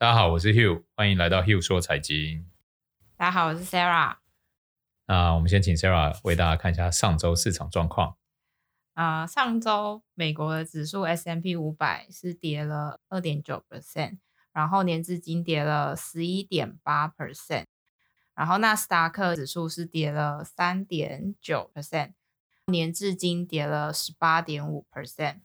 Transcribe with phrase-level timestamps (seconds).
[0.00, 2.48] 大家好，我是 Hugh，欢迎来到 Hugh 说财经。
[3.16, 4.18] 大家好，我是 Sarah。
[5.06, 8.16] 那我们先请 Sarah 为大家看一下上周市场状况。
[8.94, 14.18] 啊、呃，上周美国的指数 S M P 五百是跌了二点九 percent，
[14.52, 17.64] 然后年至今跌了十一点八 percent，
[18.36, 22.12] 然后纳斯达克指数是跌了三点九 percent，
[22.66, 25.40] 年至今跌了十八点五 percent。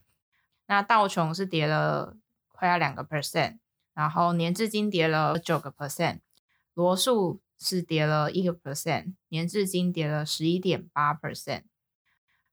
[0.68, 2.16] 那道琼是跌了
[2.50, 3.58] 快要两个 percent。
[3.94, 6.20] 然后年至今跌了九个 percent，
[6.74, 11.64] 罗素是跌了一个 percent，年至今跌了十一点八 percent。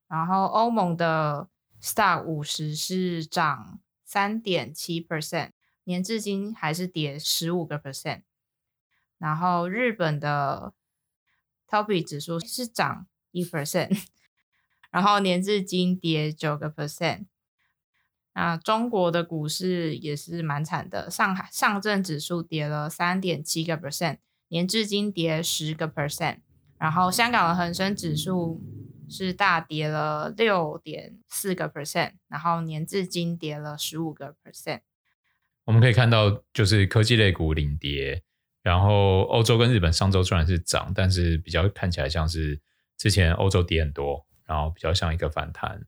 [0.07, 1.49] 然后欧盟的
[1.81, 5.53] star 五十是涨三点七 percent，
[5.85, 8.23] 年至今还是跌十五个 percent。
[9.19, 10.75] 然后日本的
[11.69, 14.05] topi 指数是涨一 percent，
[14.91, 17.27] 然后年至今跌九个 percent。
[18.43, 24.17] 那中国的股市也是蛮惨的，上海上证指数跌了三点七个 percent，
[24.49, 26.39] 年至今跌十个 percent。
[26.79, 28.63] 然后香港的恒生指数
[29.11, 34.81] 是大跌了六点四个 percent，然后年至今跌了十五个 percent。
[35.65, 38.23] 我们可以看到，就是科技类股领跌，
[38.63, 42.59] 然后欧洲跟日本上周虽然是涨，但是比较看起来像是
[42.97, 45.83] 之前欧洲跌很多，然后比较像一个反弹。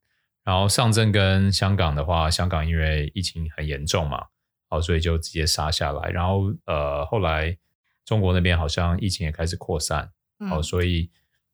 [0.44, 4.26] 然后上证跟香港的话，香港因为疫情很严重嘛，
[4.68, 6.10] 好，所以就直接杀下来。
[6.10, 7.56] 然后呃，后来
[8.04, 10.10] 中国那边好像疫情也开始扩散，
[10.48, 11.10] 好，嗯，所以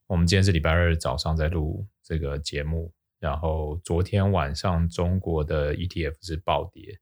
[0.07, 2.91] 我们今天是礼拜二早上在录这个节目。
[3.19, 6.99] 然后昨天晚上中国的 ETF 是暴跌，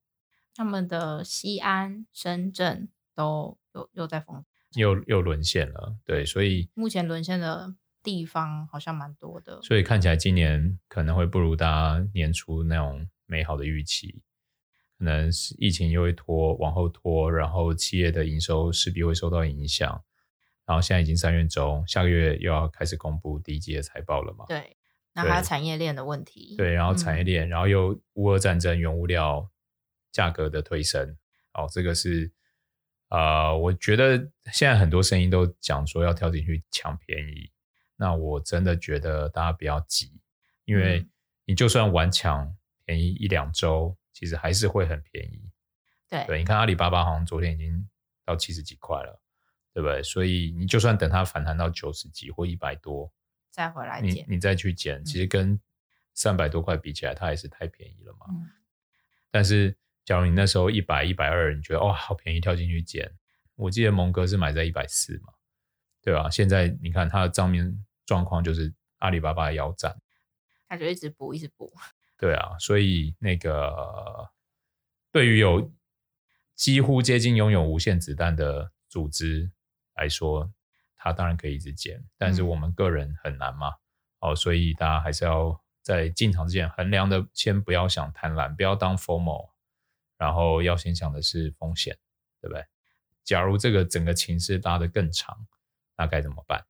[0.55, 4.43] 他们的西安、深圳都又又在封，
[4.73, 5.95] 又又沦陷了。
[6.03, 7.75] 对，所以目前沦陷的。
[8.07, 14.23] 地方好像蛮多的，所以看起来今年可能会不如大家年初那种美好的预期，
[14.97, 20.01] 可能是疫情又会拖往后拖，然后企业的营收势必会受到影响，
[20.65, 24.45] 然后现在已经三月中，下个月又要开始公布第一季的财报了嘛？
[24.47, 24.77] 对，
[25.11, 29.51] 那还有产业链的问题，对，然后产业链，嗯、然后又乌俄战争、原物料
[30.13, 31.17] 价格的推升，
[31.53, 32.31] 哦，这个是
[33.09, 37.51] 啊、呃，我觉得现在很多声音都讲说要跳进去抢便宜。
[37.99, 40.21] 那我真的觉得大家不要急，
[40.65, 41.03] 因为
[41.45, 45.49] 你就算晚抢便宜一两周，其实还是会很便宜。
[46.07, 47.89] 对，对，你看阿里巴巴好像昨天已经
[48.23, 49.19] 到七十几块了，
[49.73, 50.03] 对不对？
[50.03, 53.11] 所以你就算等它反弹到九十几或一百多，
[53.49, 55.59] 再回来捡，你你再去减，其实跟
[56.13, 58.27] 三百多块比起来，它还是太便宜了嘛。
[58.29, 58.47] 嗯。
[59.31, 59.75] 但是
[60.05, 63.11] 假如你那时候一百一百二，你觉得哦好便宜，跳进去减。
[63.55, 65.33] 我记得蒙哥是买在一百四嘛，
[66.01, 66.29] 对吧？
[66.29, 67.83] 现在你看它的账面。
[68.07, 69.95] 状况就是阿里巴巴腰斩，
[70.67, 71.71] 他就一直补，一直补。
[72.17, 74.31] 对啊，所以那个
[75.11, 75.71] 对于有
[76.55, 79.51] 几乎接近拥有无限子弹的组织
[79.95, 80.51] 来说，
[80.95, 83.69] 他当然可以一直减，但是我们个人很难嘛。
[84.19, 89.49] 哦、嗯，所以大家还是要在进场之前衡量的，先不要想贪婪，不要当 FOMO，
[90.17, 91.95] 然后要先想的是风险，
[92.41, 92.65] 对不对？
[93.23, 95.45] 假如这个整个情势拉得更长，
[95.97, 96.65] 那该怎么办？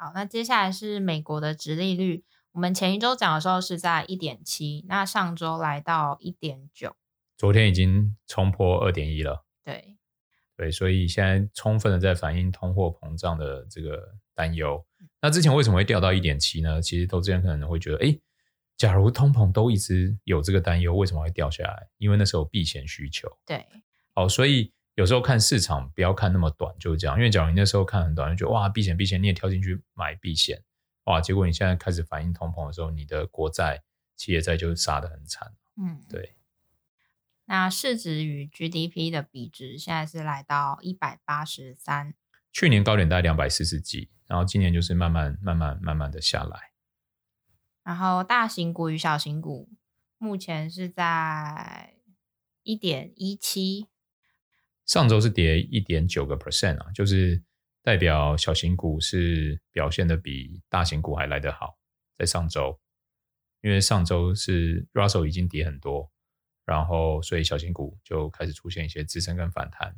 [0.00, 2.24] 好，那接下来是美国的殖利率。
[2.52, 6.96] 我们前一周讲的时候是在一点七，那上周来到一点九，
[7.36, 9.44] 昨天已经冲破二点一了。
[9.62, 9.98] 对，
[10.56, 14.82] 对，所以现在充分的在反映通货膨胀的这个担忧。
[15.20, 16.80] 那之前为什么会掉到一点七呢？
[16.80, 18.18] 其实投资人可能会觉得，哎，
[18.78, 21.88] 假如通膨都一直有这个担忧，为什么会掉下来？
[21.98, 23.28] 因为那时候避险需求。
[23.44, 23.66] 对，
[24.14, 24.72] 好，所以。
[25.00, 27.16] 有时候看市场不要看那么短，就是这样。
[27.16, 30.62] 因为假如你那时候看很短，就觉得哇避险避险，你也跳进去买避险，
[31.04, 33.82] 哇，结果你现在开始反映通膨的时候，你的国债、
[34.14, 35.54] 企业债就杀的很惨。
[35.82, 36.36] 嗯，对。
[37.46, 42.12] 那市值与 GDP 的比值现在是来到一百八十三，
[42.52, 46.72] 去年高点大概两百四十几，然后今年就是慢慢慢慢慢慢的下来。
[47.82, 49.70] 然后大型股与小型股
[50.18, 51.94] 目前是在
[52.62, 53.88] 一点一七。
[54.86, 57.40] 上周是跌一点九个 percent 啊，就是
[57.82, 61.78] 代表小型股是表现的比大型股还来得好，
[62.18, 62.78] 在上周，
[63.62, 66.10] 因为上周是 Russell 已经跌很多，
[66.64, 69.94] 然后所以小型股就开始出现一些支撑跟反弹，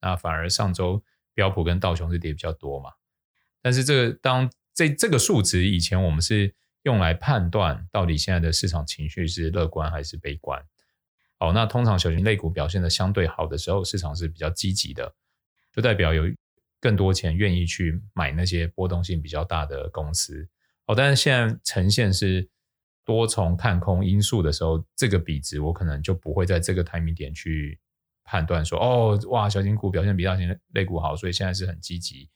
[0.00, 1.02] 那反而上周
[1.32, 2.90] 标普跟道琼是跌比较多嘛，
[3.62, 10.62] 但是这个当这这个数值以前我们是用来判断到底现在的市场情绪是乐观还是悲观。
[11.38, 15.14] 哦，那通常小型类股表现的相对好的时候，市场是比较积极的，
[15.72, 16.24] 就代表有
[16.80, 20.48] 更多钱愿意去买那些波动性比较大的公司。
[20.86, 22.48] 哦，但是现在呈现是
[23.04, 27.78] 多重看空因素的时候，这个比值我可能就不会在这个 timing 点去
[28.24, 32.30] 判断说，哦，哇，小型股表现比大型类股好，所以现在是很积极，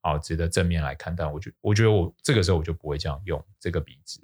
[0.00, 1.16] 好，值得正面来看。
[1.16, 4.20] 但我觉我觉得我这个时候我就不会这样用这个比值。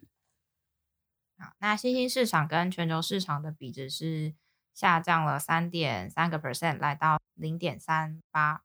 [1.40, 4.34] 好，那新兴市场跟全球市场的比值是
[4.74, 8.62] 下降了三点三个 percent，来到零点三八。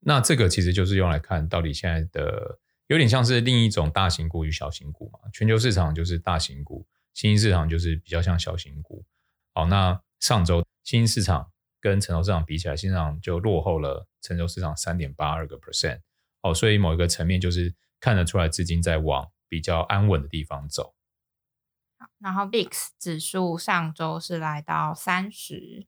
[0.00, 5.20] 那这个其实就是用来看到底现在的，有点像是另一种大型股与小型股嘛。
[5.30, 9.04] 全球市场就是大型股，新兴市场就是比较像小型股。
[9.52, 16.00] 好，那上周新兴市场跟成熟市场比起来，新兴市场就落后了成熟市场三点八二个 percent。
[16.40, 20.94] 哦，所以某一个层面就是看得出来资金在往比较安稳的地方走。
[22.22, 25.86] 好，然后 VIX 指数上周是来到三十。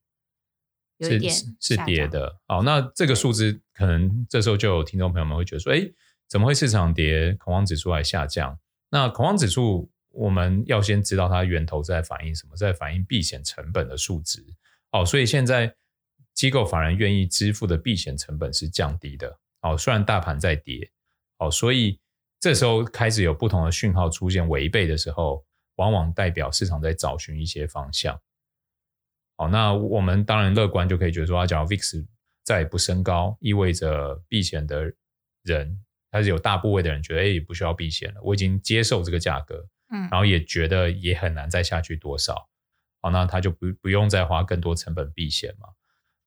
[1.01, 1.21] 是
[1.61, 5.81] 是跌的，哦，那这个数字可能这时候就有听众朋友们会觉得说，哎，
[6.29, 8.57] 怎么会市场跌，恐慌指数还下降？
[8.91, 14.47] 那恐慌指数我们要先知道它源头在反映什么，在反映避险成本的数值，
[14.93, 15.75] 哦，所以现在
[16.33, 20.91] 机构法人愿意支付的避险成本是降低的，哦，虽然大盘在跌，
[21.39, 22.01] 哦，所以
[22.39, 25.45] 这时候开始有不同的讯号出现违背的时候，
[25.76, 28.21] 往往代表市场在找寻一些方向。
[29.37, 32.06] 好，那我们当然乐观，就可以觉得说，啊，假如 VIX
[32.44, 34.93] 再不升高，意味着避险的
[35.43, 42.49] 人，他是有大部位的人觉得，哎，不需要避险了，我已经接受这个价格，嗯，然后也觉得也很难再下去多少，
[43.03, 45.69] 好，那他就不不用再花更多成本避险嘛。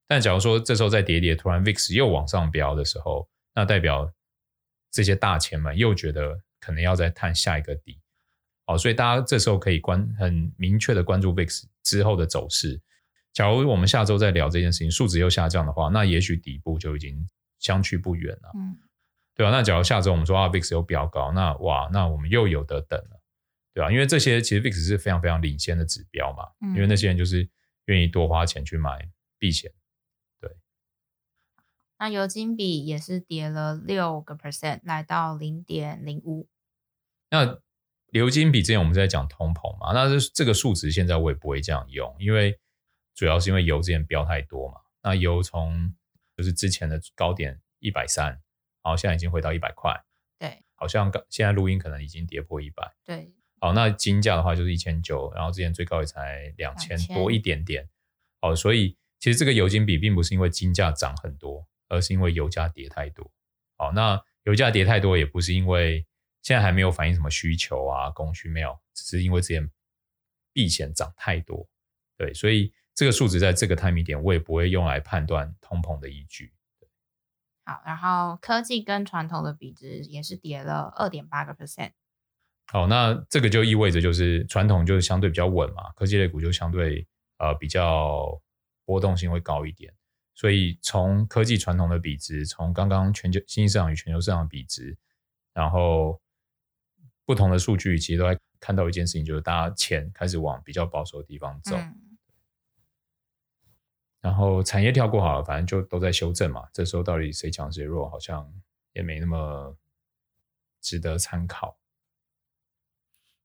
[0.06, 4.12] 但假如说这时候再跌跌，突然 VIX 又往上飙的时候，那代表
[4.92, 8.02] 这些大钱们又觉得可能要再探下一个底，
[8.68, 12.80] 好，所以大家这时候可以关很明确的关注 VIX 之后的走势。
[13.32, 17.26] 假如我们下周再聊这件事情，数值又下降的话，那也许底部就已经
[17.60, 18.78] 相去不远了，嗯，
[19.36, 19.52] 对吧？
[19.52, 23.22] 那假如下周我们说啊，VIX 又飙高，那哇，那我们又有得等了，
[23.74, 23.90] 对吧？
[23.90, 27.48] 因为这些其实 VIX 是非常非常领先的指标嘛，嗯，因为那些人就是
[27.86, 29.08] 愿意多花钱去买
[29.40, 29.72] 避险，
[30.42, 30.52] 对。
[32.00, 36.50] 那油金比也是跌了六个 percent，来到零点零五。
[37.30, 37.60] 那
[38.12, 42.60] 油金比之前我们在讲通膨嘛，那这这个数值现在我也不会这样用，因为。
[43.18, 45.92] 主要是因为油之前飙太多嘛，那油从
[46.36, 49.92] 就是之前的高点一百三，然后现在已经回到一百块，
[50.38, 57.90] 对，好像现在录音可能已经跌破一百，对，好，那金价的话就是一千九，然后之前最高也才两千多一点点，
[58.40, 63.32] 好，所以其实这个油金比并不是因为金价涨很多，而是因为油价跌太多，
[63.78, 66.06] 好，那油价跌太多也不是因为
[66.48, 69.70] 现在还没有反映什么需求啊，供需没有，只是因为之前
[70.54, 71.68] 避险涨太多，
[72.16, 72.74] 对，所以。
[72.98, 76.52] 这个数值在这个 timing 点，我也不会用来判断通膨的依据。
[77.64, 81.92] 好，然后科技跟传统的比值也是跌了二点八个 percent。
[82.66, 87.08] 好，那这个就意味着就是传统就是相对比较稳嘛，科技类股就相对
[87.38, 88.42] 呃比较
[88.84, 89.94] 波动性会高一点。
[90.34, 94.98] 所以从科技传统的比值，从刚刚全球新兴市场与全球市场的比值，
[95.54, 96.20] 然后
[97.28, 101.76] 不同的数据，其实都在看到一件事情，就是大家钱开始往比较保守的地方走。
[101.78, 101.94] 嗯
[104.20, 106.68] 然后产业跳过好了，反正就都在修正嘛。
[106.74, 108.52] 这时候到底谁强谁弱，好像
[108.94, 109.78] 也没那么
[110.82, 111.78] 值得参考。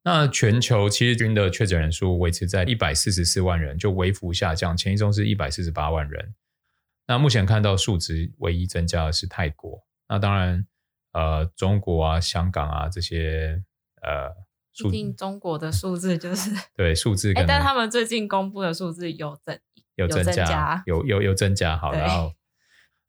[0.03, 4.77] 那全球七日均的确诊人数维持在一百四十四万人，就微幅下降。
[4.77, 6.35] 前一周是一百四十八万人。
[7.07, 9.87] 那目前看到数值唯一增加的是泰国。
[10.09, 10.67] 那当然，
[11.13, 13.63] 呃，中国啊、香港啊这些，
[14.03, 14.35] 呃，
[14.77, 19.59] 毕竟中国的数字就是对数字，但他们最近公布的数字有增。
[19.97, 22.33] 有增加，有有有增加，好，然后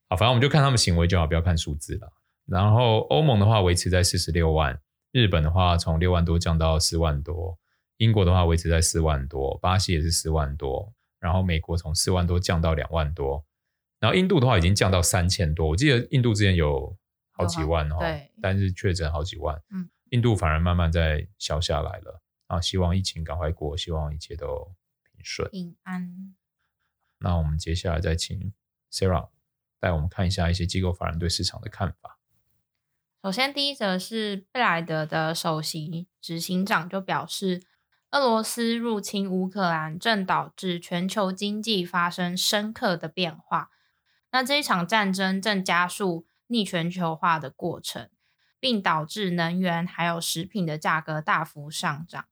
[0.09, 2.11] 好，反正我们就看他们行为就好，不要看数字了。
[2.45, 4.77] 然后欧盟的话维持在四十六万，
[5.13, 7.57] 日本的话从六万多降到四万多，
[7.97, 13.45] 英国的话维持在四万多，巴西也是四万多，然后美国从四万多降到两万多，
[14.01, 16.93] 然后印度的话已经降到三千多，我记得印度之前有
[17.31, 26.35] 好几万哦，对，但是确诊好几万，嗯，印度反而慢慢在消下来了，啊，希望疫情赶快过，希望一切都平顺平安。
[27.17, 28.53] 那我们接下来再请
[28.91, 29.29] Sarah
[29.79, 32.19] 带我们看一下一些机构法人对市场的看法。
[33.23, 37.63] 首先，第一则是贝莱德的首席执行长就表示，
[38.11, 43.71] 俄罗斯入侵乌克兰正导致全球经济发生深刻的变化。
[44.29, 48.11] 那这一场战争正加速逆全球化的过程，
[48.63, 52.23] 并导致能源还有食品的价格大幅上涨。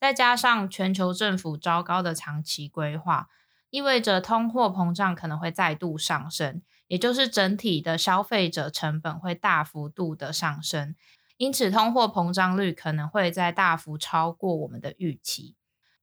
[0.00, 3.28] 再加上全球政府糟糕的长期规划。
[3.70, 10.96] 意味着通货膨胀可能会再度上升，也就是整体的消费者成本会大幅度的上升，
[11.36, 15.54] 因此通货膨胀率可能会再大幅超过我们的预期。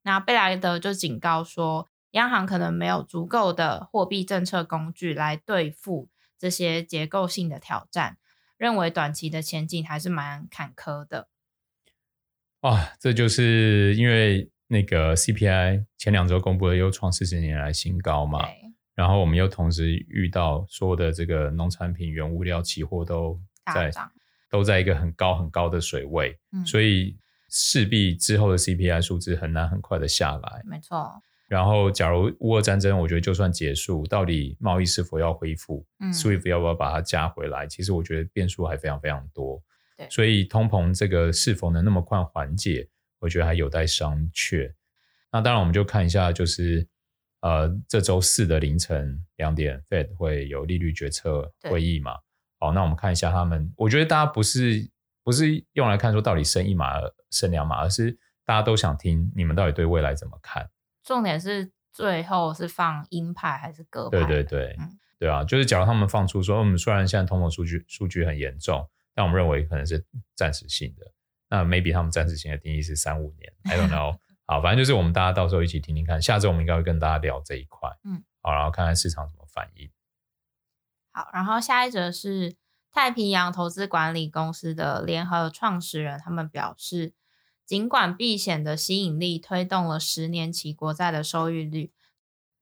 [0.04, 8.18] 那贝莱德就警告说，央行可能没有足够的货币政策工具来对付这些结构性的挑战，
[8.63, 11.27] 认为短期的前景还是蛮坎坷的。
[12.62, 18.48] 哇，这就是因为那个 CPI 前两周公布了又创四十年来新高嘛，
[18.96, 23.38] 然后我们又同时遇到所有的这个农产品、原物料、期货都
[23.74, 23.91] 在
[24.50, 27.17] 都在一个很高很高的水位，嗯、所以
[27.50, 30.62] 势必之后的 CPI 数字很难很快的下来。
[30.63, 31.22] 没错。
[31.53, 37.67] 然后，假如乌俄战争，我觉得就算结束，到底贸易是否要恢复、嗯、，SWIFT 要不要把它加回来？
[37.67, 39.62] 其实我觉得变数还非常非常多。
[39.95, 44.74] 对，所以通膨这个是否能那么快缓解，我觉得还有待商榷。
[45.31, 46.88] 那当然，我们就看一下，就是
[47.41, 52.13] 呃，这周四的凌晨两点，Fed 会有利率决策会议嘛？
[52.60, 53.72] 好，那我们看一下他们。
[53.77, 54.89] 我觉得大家不是
[55.24, 56.93] 不是用来看说到底升一码
[57.29, 60.67] 升两码，而是大家都想听你们到底对未来怎么看。
[61.03, 64.17] 重点是最后是放鹰派还是鸽派？
[64.19, 71.12] 对对对，嗯、对啊，就是假如他们放出说，我、嗯、们虽然现在通膨数据数据很严重，但我们认为可能是暂时性的。
[71.50, 74.17] 那 maybe 他们暂时性的定义是三五年， I don't know。
[74.45, 76.22] 好，反正就是我们大家到时候一起听听看。
[76.22, 79.89] 下周我们应该会跟大家聊这一块，嗯，好，然后看看市场怎么反应。
[81.12, 82.55] 好，然后下一则是
[82.91, 87.13] 太平洋投资管理公司的联合创始人，他们表示。
[87.74, 91.92] 尽管避险的吸引力推动了十年期国债的收益率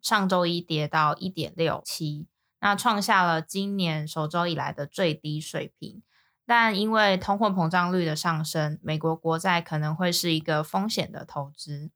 [0.02, 2.28] 上周一跌到一点六七，
[2.62, 6.02] 那创下了今年首周以来的最低水平。
[6.46, 11.92] 但因为通货膨胀率的上升，美国国债可能会是一个风险的投资。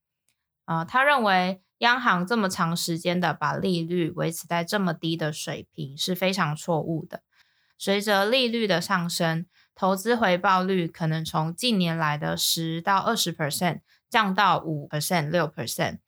[0.65, 7.23] 呃，他认为央行这么长时间的把利率维持在这么低的水平是非常错误的。
[7.77, 9.45] 随着利率的上升，
[9.75, 15.99] 投资回报率可能从近年来的十到二十 percent 降到五 percent、六 percent，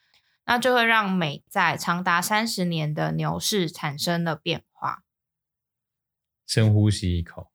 [0.45, 5.03] 那就会让美债长达三十年的牛市产生了变化。
[6.47, 7.51] 深呼吸一口，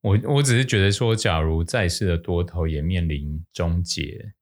[0.00, 4.34] 我我只是觉得说，假如债市的多头也面临终结，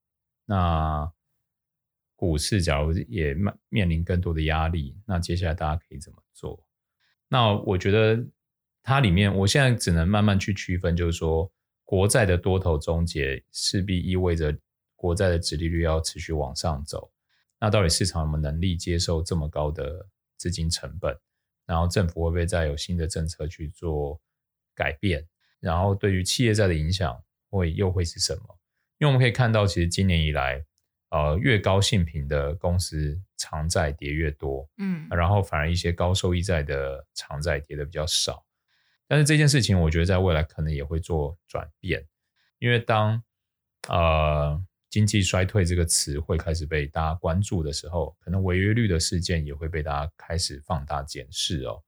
[0.45, 1.11] 那
[2.15, 6.63] 股市假如也面面临更多的压力，那接下来大家可以怎么做？
[7.29, 8.27] 那我觉得。
[8.83, 11.51] 它里面，我现在只能慢慢去区分，就是说，
[11.85, 14.57] 国债的多头终结势必意味着
[14.97, 17.11] 国债的殖利率要持续往上走。
[17.61, 20.07] 那到底市场有没有能力接受这么高的
[20.37, 21.17] 资金成本？
[21.67, 24.19] 然后政府会不会再有新的政策去做
[24.75, 25.27] 改变？
[25.61, 28.59] 然后对于企业债的影响会又会是什么？
[28.99, 30.65] 因为我们可以看到，其实今年以来，
[31.11, 38.45] 呃，越高性评的公司长债跌越多，嗯，然后反而一些高收益债的长债跌的比较少。
[39.11, 42.07] 但是这件事情，我觉得在未来可能也会做转变，
[42.59, 43.23] 因为当
[43.89, 51.83] 呃经济衰退这个词会开始被大家关注的时候，可能违约率的事件也会被大家开始放大检视哦。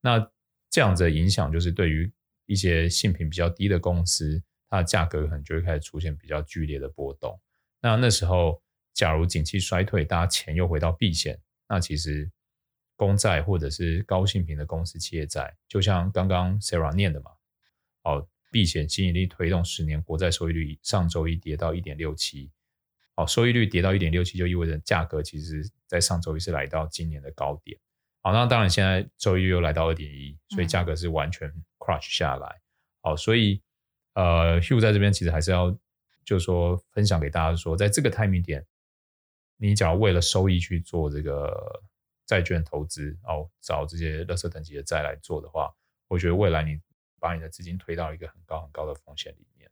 [0.00, 0.28] 那
[0.68, 2.12] 这样子的影响，就是对于
[2.46, 7.40] 一些性品比较低的公司，它的价格可能就会开始出现比较剧烈的波动。
[7.80, 8.60] 那那时候，
[8.92, 12.28] 假如景气衰退，大家钱又回到避险，那其实。
[12.96, 17.30] 公债或者是高性平的公司企业债，就像刚刚 Sarah 念的嘛，
[18.04, 22.50] 哦，避险吸引力推动十年国债收益率上周一跌到一点六七，
[23.16, 27.78] 哦，收益率跌到一点六七就意味着价格其实在上周一是来到今年的高点，
[28.22, 32.60] 好，那当然现在周一又来到二点一，所以价格是完全 crush 下来，
[33.02, 33.60] 好，所以
[34.14, 35.70] 呃 Hugh 在这边其实还是要
[36.24, 38.64] 就是说分享给大家说，在这个 timing 点，
[39.58, 41.82] 你只要为了收益去做这个。
[42.26, 45.72] 债券投资哦，找这些垃圾等级的债来做的话，
[46.08, 46.80] 我觉得未来你
[47.20, 49.70] 把你的资金推到一个很高很高的风险里面。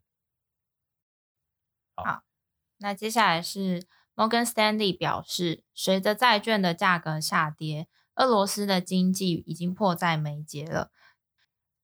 [1.97, 2.23] 好，好，
[2.79, 3.85] 那接下来是
[4.15, 10.93] 摩根斯丹利表示，随着债券的价格下跌，俄罗斯的经济已经迫在眉睫了。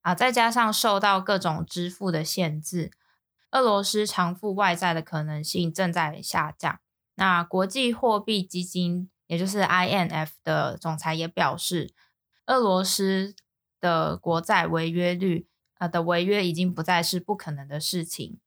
[0.03, 2.93] 啊，再加上受到各种支付的限制，
[3.51, 6.81] 俄罗斯偿付外债的可能性正在下降。
[7.17, 9.11] 那国际货币基金。
[9.31, 11.95] 也就是 INF 的总裁也表示，
[12.47, 13.37] 俄罗斯
[13.81, 15.47] 的国债违约率，
[15.79, 18.41] 呃的违约已经不再是不可能的事情。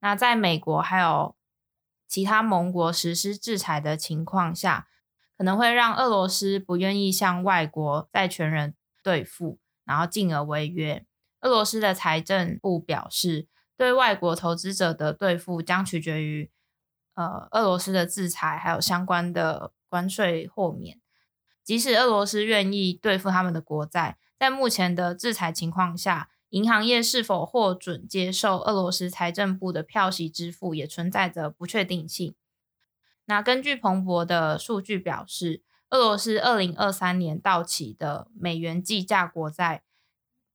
[0.00, 1.34] 那在美国还有
[2.06, 4.88] 其他盟国实施制裁的情况下，
[5.38, 11.06] 可能会让俄罗斯不愿意向外国债权人兑付，然后进而违约。
[11.40, 16.50] 俄罗斯的财政部表示，对外国投资者的兑付将取决于
[17.14, 19.72] 呃俄罗斯的制裁还有相关的。
[19.88, 21.00] 关税豁免，
[21.64, 32.34] 即使俄罗斯愿意兑付他们的国债，在目前的制裁情况下，银行业是否获准接受俄罗斯财政部的票息支付，也存在着不确定性。
[33.26, 39.82] 那根据彭博的数据表示，俄罗斯二零二三年到期的美元计价国债，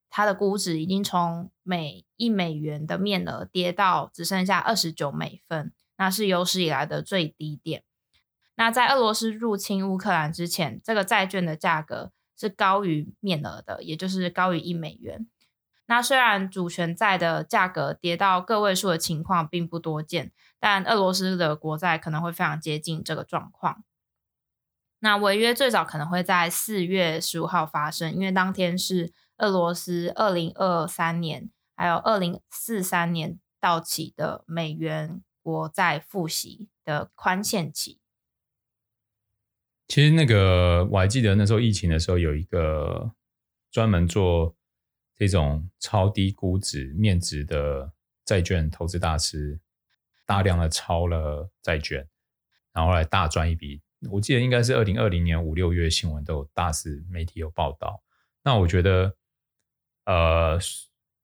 [0.09, 7.83] 它的估值已经从每一美元的面额跌到只剩下二十九美分，那是有史以来的最低点。
[8.55, 15.27] 那在俄罗斯入侵乌克兰之前，这个债券的价格是高于面额的，也就是高于一美元。
[15.86, 23.83] 那虽然主权债的价格跌到个位数的情况并不多见，但俄罗斯的国债可能会非常接近这个状况。
[25.00, 38.00] 那违约最早可能会在四月十五号发生，因为当天是俄罗斯二零二三年还有二零四三年到期的美元国债付息的宽限期。
[39.93, 43.13] 其实那个我还记得那时候疫情的时候，有一个
[43.71, 44.55] 专门做。
[45.15, 47.93] 这种超低估值面值的
[48.25, 49.57] 债券投资大师，
[50.25, 52.05] 大量的抄了债券，
[52.73, 53.79] 然后来大赚一笔。
[54.09, 58.03] 我记得应该是二零二零年五六月新闻都有大肆媒体有报道。
[58.43, 59.15] 那我觉得，
[60.05, 60.59] 呃，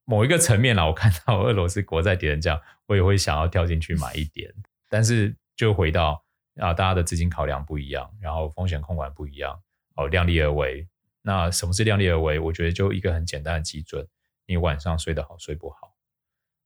[0.05, 4.53] 某一个层面啦，我看到俄罗斯国债跌成这样，我也会想要跳进去买一点。
[4.87, 6.23] 但是就回到
[6.59, 9.61] 啊，大家的资金考量不一样，然后风险控管不一样，
[9.95, 10.87] 哦，量力而为。
[11.21, 12.39] 那什么是量力而为？
[12.39, 14.07] 我觉得就一个很简单的基准：
[14.45, 15.95] 你晚上睡得好，睡不好，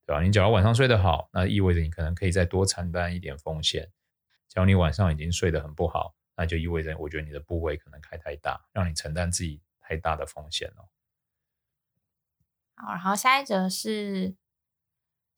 [0.05, 0.21] 对吧？
[0.21, 3.91] 你假如晚上睡得好，那意味着你可能可以再多承担一点风险。
[4.47, 10.87] 假如你晚上已经睡得很不好，那就意味着我觉得你的部位可能开太大，让你承担自己太大的风险了。
[12.75, 14.35] 好，然后下一则是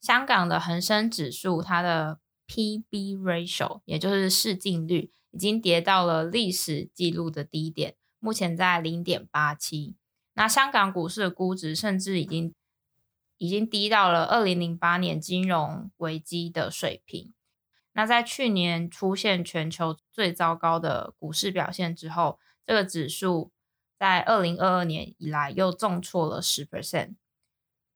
[0.00, 7.96] 香港的恒生指数，它的 P/B ratio，也就是市净率，已经跌到了历史记录的低点。
[8.18, 9.94] 目前在零点八七，
[10.34, 12.54] 那香港股市的估值甚至已经
[13.38, 17.32] 已经低到了二零零八年金融危机的水平。
[17.92, 23.50] 那在去年出现全球最糟糕的股市表现之后，这个指数
[23.98, 27.14] 在二零二二年以来又重挫了十 percent。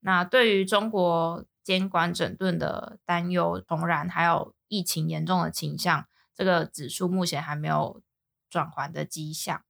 [0.00, 8.02] 那对于中国监管整顿的担忧重燃，还有疫情严重的倾向，这个指数目前还没有
[8.48, 9.62] 转环的迹象。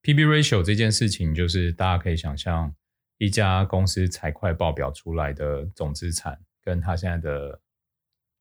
[0.00, 2.74] P/B ratio 这件事情，就是大家可以想象，
[3.18, 7.60] 一家公司财会报表出来的总资产，跟它现在的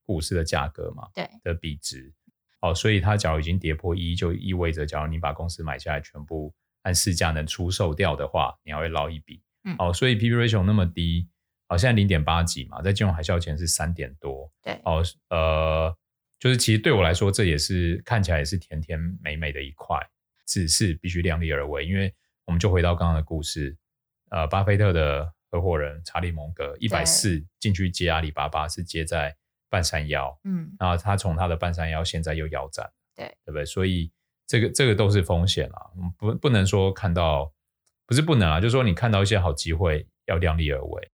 [0.05, 2.13] 股市的价格嘛，对的比值。
[2.61, 9.43] 哦，所以它假如已经跌破一，就意味着，假如你把公司买下来，全部按市价能出售掉的话，你还会捞一笔。
[9.65, 11.27] 嗯，哦，所以 P/B ratio 那么低，
[11.67, 14.51] 好，现在零点八几嘛，在金融海啸前是三点多。
[14.61, 15.95] 对，哦，呃，
[16.39, 19.99] 就是其实对我来说，这也是看起来也是甜甜美美的一块。
[20.47, 22.13] 只是必须量力而为，因为
[22.45, 23.75] 我们就回到刚刚的故事，
[24.29, 29.35] 呃，巴菲特的合伙人查理蒙格一百四进去接阿里巴巴，是接在
[29.71, 33.65] 半山腰，嗯，然后他从他的半山腰现在又腰斩，对，对不对？
[33.65, 34.11] 所以
[34.45, 35.81] 这个这个都是风险啊，
[36.15, 37.51] 不不能说看到
[38.05, 41.11] 不是不能啊，就是说你看到一些好机会要量力而为。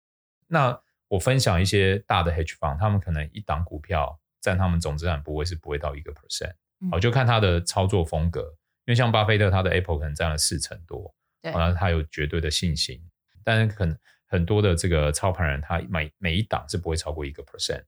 [0.46, 0.78] 那
[1.08, 6.52] 我分享一些大的 hedge fund，他们可能一档股票占他们总资产部位是不会到一个 percent，
[6.90, 8.42] 好，就看他的操作风格。
[8.84, 13.00] 因为像巴菲特，他的 Apple 可能占了四成多，对，然后他有绝对的信心。
[13.42, 17.82] 但是可能很多的这个操盘人，他每每一档是不会超过一个 percent。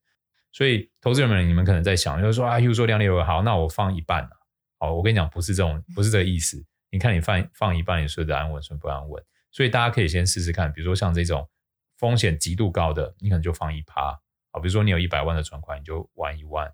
[0.50, 4.30] 所以投资人们，你们可能在想，就是说啊，又说量力而为，好，那我放一半啊。
[4.78, 6.64] 好，我跟你讲，不是这种，不是这个意思。
[6.90, 9.22] 你看，你放放一半，你睡得安稳，睡不安稳。
[9.52, 11.48] 所以大家可以先试试看，比如说像这种
[11.98, 14.18] 风险极度高的，你可能就放一趴。
[14.50, 16.72] 好，比如说你有一百万的存款，你就玩一万，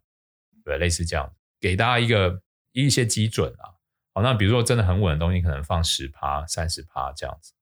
[0.65, 3.75] 对，类似这样，给大家一个一些基准啊。
[4.13, 7.53] 好，那比如说真的很稳的东西，可能放十趴、三十趴这样子。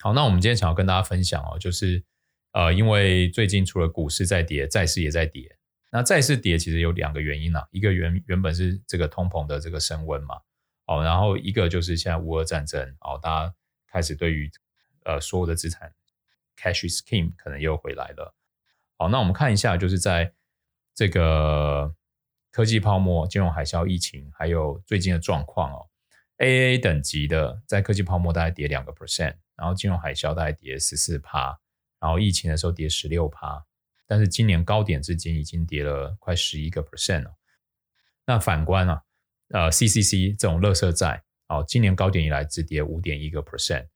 [0.00, 2.04] 好，那我们今天想要跟大家分享哦，就是
[2.52, 5.56] 呃，因为最近除了股市在跌，债市也在跌。
[5.90, 10.40] 那债市跌其实有两个原因啊，一个原原本是这个通膨的这个升温嘛，
[10.86, 13.54] 哦，然后一个就是现在乌俄战争，哦，大家
[13.86, 14.50] 开始对于
[15.04, 15.90] 呃所有的资产
[16.56, 18.34] cash is king 可能又回来了。
[18.96, 20.32] 好，那我们看一下，就是在
[20.94, 21.94] 这个。
[22.54, 25.88] 科技泡沫、金融海啸、疫情，还有最近的状况哦。
[26.38, 31.58] AAA 等级的在科技泡沫大概跌两个 percent，然后金融海啸大概跌十四趴，
[31.98, 33.66] 然后疫情的时候跌十六趴，
[34.06, 37.34] 但是今年高点至今已经跌了快十一个 percent 了。
[38.24, 39.02] 那反观啊，
[39.48, 43.88] 呃，CCC 这种垃圾债，哦，今年高点以来只跌五点一个 percent。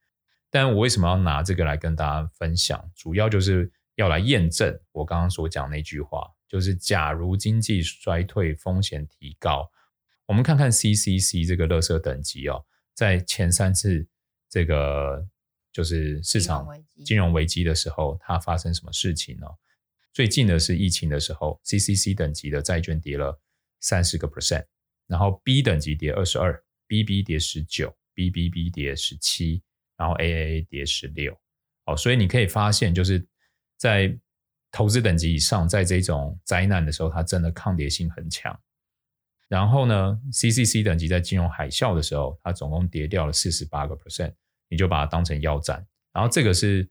[0.51, 2.91] 但我为什么要拿这个来跟大家分享？
[2.95, 6.31] 主要就是要来验证我刚刚所讲那句话。
[6.49, 9.71] 就是假如经济衰退风险提高，
[10.25, 14.09] 我们看看 CCC 这个垃圾等级哦，在前三次
[14.49, 15.29] 这个
[15.71, 16.67] 就是市场
[17.05, 19.47] 金融危机的时候，它发生什么事情呢？
[20.15, 23.39] 最近的是疫情的时候，CCC 等级的债券跌了
[23.81, 24.65] 三十个 percent，
[25.07, 29.63] 然后 B 等级跌二十二，BB 跌十九，BBB 跌十七，
[29.99, 31.39] 然后 AAA 跌十六。
[31.85, 33.27] 哦，所以你可以发现，就是
[33.77, 34.17] 在
[34.71, 38.59] 投资等级以上，在这种灾难的时候，它真的抗跌性很强。
[39.49, 44.35] 然后呢，CCC 等级在金融海啸的时候，它总共跌掉了四十八个 percent，
[44.69, 45.87] 你就把它当成腰斩。
[46.13, 46.87] 然后这个是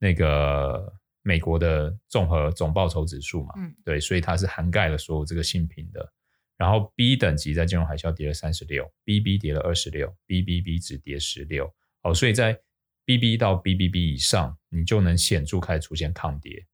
[0.00, 0.92] 那个
[1.22, 6.12] 美国的综合总报酬指数嘛，嗯，对，所以它是涵盖了所有这个新品的。
[6.56, 11.72] 然后 B 等级在金融海啸跌了三十六，BB 跌了二十六，BBB 只跌十六。
[12.02, 12.60] 哦，所以在
[13.04, 16.66] BB 到 BBB 以上，你就能显著开始出现抗跌。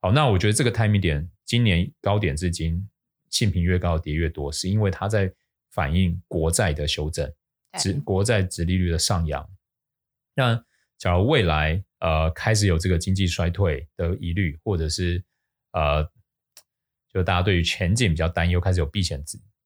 [0.00, 2.88] 好，那我觉得这个 timing 点，今年高点至今。
[3.28, 5.30] 信评越高，跌越多，是因为它在
[5.72, 7.30] 反映国债的修正，
[7.76, 9.46] 值国债殖利率的上扬。
[10.34, 10.64] 那
[10.96, 15.22] 假如未来呃开始有这个经济衰退的疑虑，或者是
[15.72, 16.08] 呃
[17.12, 19.22] 就大家对于前景比较担忧，开始有避险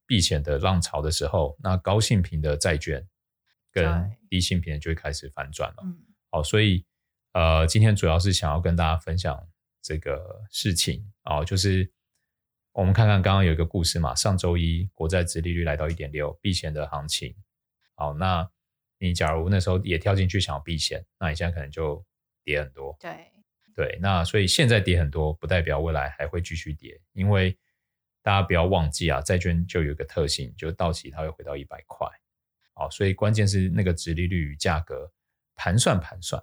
[0.06, 3.06] 避险的浪潮的时候，那高信评的债券
[3.70, 5.84] 跟低性别就会开始反转了。
[6.30, 6.84] 好，所以
[7.32, 9.48] 呃今天主要是想要跟大家分享
[9.82, 11.92] 这个事情哦，就是。
[12.72, 17.34] 我们看看刚刚有一个故事嘛，上周一国债殖利率来到一点六，避险的行情。
[17.96, 18.48] 好，那
[19.00, 22.02] 你假如那时候也跳进去想要避险，那你现在可能就
[22.44, 22.96] 跌很多。
[23.00, 23.32] 对
[23.74, 27.58] 对，那所以现在跌很多，不代表未来还会继续跌，因为
[28.22, 32.08] 大家不要忘记啊，债券就有一个特性，就是到期它会回到一百块。
[32.80, 35.12] 好，所以关键是那个值利率与价格
[35.54, 36.42] 盘算盘算。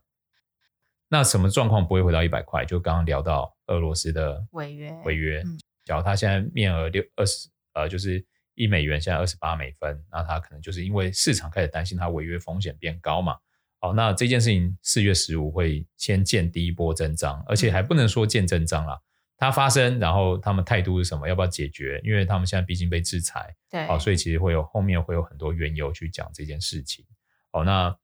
[1.07, 2.63] 那什么状况不会回到一百块？
[2.63, 5.41] 就刚刚聊到俄罗斯的违约违约。
[5.43, 8.23] 嗯假如他现在面额六二十，呃，就是
[8.55, 13.37] 一美元，现在二十八美分，那他可能就是因为市场开始担心他违约风险变高嘛。
[13.79, 18.99] 好，那这件事情四月十五会先见第一波增长，而且还不能说见真章啦，
[19.37, 22.01] 它发生，然后他们态度是什么，要不要解决？
[22.03, 27.05] 因为他们现在毕竟被制裁，对，好，所以其实会有后面会有很多缘由去讲这件事情。
[27.51, 27.95] 好，那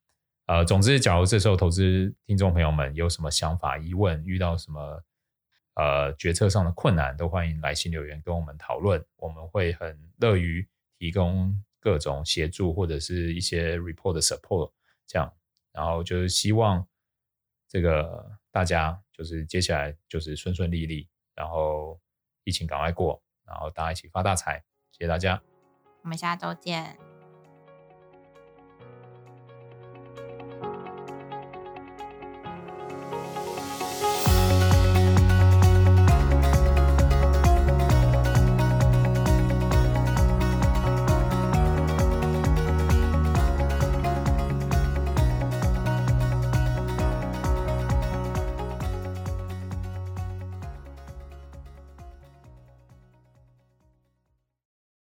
[0.45, 5.03] 呃，总之，假如这时候投资听众朋友们有什么想法、疑问，遇到什么。
[5.75, 10.63] 呃，决策上的困难都欢迎来信留言跟我们讨论，我们会很乐于
[10.99, 14.71] 提供各种协助或者是一些 report 的 support，
[15.07, 15.33] 这样，
[15.71, 16.87] 然后就是希望
[17.67, 21.99] 这个大家就是接下来就是顺顺利利，然后
[22.43, 25.41] 疫情赶快过，然后大家一起发大财，谢谢大家，
[26.03, 27.12] 我们下周见。